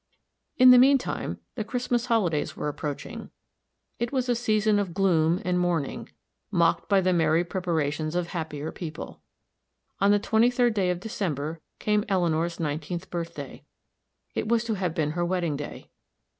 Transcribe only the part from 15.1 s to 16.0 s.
her wedding day.